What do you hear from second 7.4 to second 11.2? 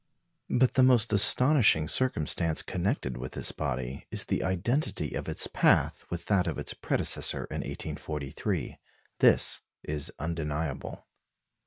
in 1843. This is undeniable.